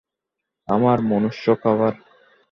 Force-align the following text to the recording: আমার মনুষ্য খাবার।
আমার 0.67 0.97
মনুষ্য 1.01 1.45
খাবার। 1.55 1.93